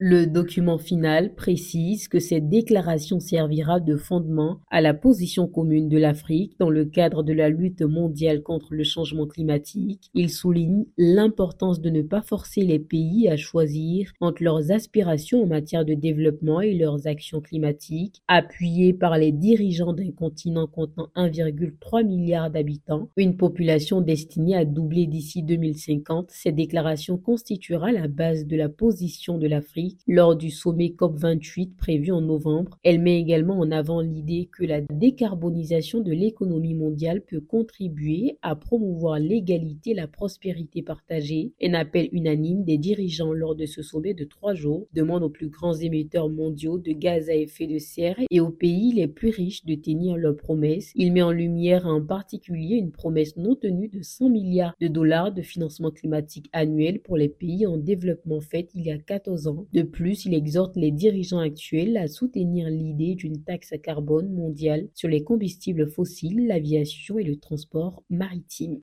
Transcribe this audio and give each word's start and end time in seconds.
Le 0.00 0.26
document 0.26 0.78
final 0.78 1.34
précise 1.34 2.06
que 2.06 2.20
cette 2.20 2.48
déclaration 2.48 3.18
servira 3.18 3.80
de 3.80 3.96
fondement 3.96 4.60
à 4.70 4.80
la 4.80 4.94
position 4.94 5.48
commune 5.48 5.88
de 5.88 5.98
l'Afrique 5.98 6.54
dans 6.60 6.70
le 6.70 6.84
cadre 6.84 7.24
de 7.24 7.32
la 7.32 7.48
lutte 7.48 7.82
mondiale 7.82 8.44
contre 8.44 8.74
le 8.74 8.84
changement 8.84 9.26
climatique. 9.26 10.08
Il 10.14 10.30
souligne 10.30 10.84
l'importance 10.98 11.80
de 11.80 11.90
ne 11.90 12.02
pas 12.02 12.22
forcer 12.22 12.60
les 12.60 12.78
pays 12.78 13.28
à 13.28 13.36
choisir 13.36 14.12
entre 14.20 14.44
leurs 14.44 14.70
aspirations 14.70 15.42
en 15.42 15.46
matière 15.48 15.84
de 15.84 15.94
développement 15.94 16.60
et 16.60 16.74
leurs 16.74 17.08
actions 17.08 17.40
climatiques, 17.40 18.22
appuyées 18.28 18.94
par 18.94 19.18
les 19.18 19.32
dirigeants 19.32 19.94
d'un 19.94 20.12
continent 20.12 20.68
comptant 20.68 21.08
1,3 21.16 22.06
milliard 22.06 22.52
d'habitants, 22.52 23.08
une 23.16 23.36
population 23.36 24.00
destinée 24.00 24.54
à 24.54 24.64
doubler 24.64 25.08
d'ici 25.08 25.42
2050. 25.42 26.30
Cette 26.30 26.54
déclaration 26.54 27.18
constituera 27.18 27.90
la 27.90 28.06
base 28.06 28.46
de 28.46 28.56
la 28.56 28.68
position 28.68 29.38
de 29.38 29.48
l'Afrique 29.48 29.87
lors 30.06 30.36
du 30.36 30.50
sommet 30.50 30.94
COP28 30.98 31.76
prévu 31.76 32.12
en 32.12 32.20
novembre. 32.20 32.78
Elle 32.82 33.00
met 33.00 33.20
également 33.20 33.58
en 33.58 33.70
avant 33.70 34.00
l'idée 34.00 34.48
que 34.52 34.64
la 34.64 34.80
décarbonisation 34.80 36.00
de 36.00 36.12
l'économie 36.12 36.74
mondiale 36.74 37.22
peut 37.22 37.40
contribuer 37.40 38.38
à 38.42 38.56
promouvoir 38.56 39.18
l'égalité 39.18 39.90
et 39.90 39.94
la 39.94 40.06
prospérité 40.06 40.82
partagée. 40.82 41.52
Un 41.62 41.74
appel 41.74 42.08
unanime 42.12 42.64
des 42.64 42.78
dirigeants 42.78 43.32
lors 43.32 43.54
de 43.54 43.66
ce 43.66 43.82
sommet 43.82 44.14
de 44.14 44.24
trois 44.24 44.54
jours 44.54 44.86
demande 44.92 45.22
aux 45.22 45.30
plus 45.30 45.48
grands 45.48 45.74
émetteurs 45.74 46.28
mondiaux 46.28 46.78
de 46.78 46.92
gaz 46.92 47.28
à 47.28 47.34
effet 47.34 47.66
de 47.66 47.78
serre 47.78 48.18
et 48.30 48.40
aux 48.40 48.50
pays 48.50 48.92
les 48.92 49.08
plus 49.08 49.30
riches 49.30 49.64
de 49.64 49.74
tenir 49.74 50.16
leurs 50.16 50.36
promesses. 50.36 50.92
Il 50.94 51.12
met 51.12 51.22
en 51.22 51.30
lumière 51.30 51.86
en 51.86 52.04
particulier 52.04 52.76
une 52.76 52.90
promesse 52.90 53.36
non 53.36 53.54
tenue 53.54 53.88
de 53.88 54.02
100 54.02 54.28
milliards 54.28 54.74
de 54.80 54.88
dollars 54.88 55.32
de 55.32 55.42
financement 55.42 55.90
climatique 55.90 56.48
annuel 56.52 57.00
pour 57.00 57.16
les 57.16 57.28
pays 57.28 57.66
en 57.66 57.76
développement 57.76 58.40
faite 58.40 58.70
il 58.74 58.86
y 58.86 58.90
a 58.90 58.98
14 58.98 59.48
ans. 59.48 59.66
De 59.78 59.84
plus, 59.84 60.24
il 60.24 60.34
exhorte 60.34 60.74
les 60.74 60.90
dirigeants 60.90 61.38
actuels 61.38 61.96
à 61.98 62.08
soutenir 62.08 62.68
l'idée 62.68 63.14
d'une 63.14 63.44
taxe 63.44 63.74
carbone 63.80 64.28
mondiale 64.28 64.88
sur 64.92 65.08
les 65.08 65.22
combustibles 65.22 65.88
fossiles, 65.88 66.48
l'aviation 66.48 67.16
et 67.16 67.22
le 67.22 67.38
transport 67.38 68.02
maritime. 68.10 68.76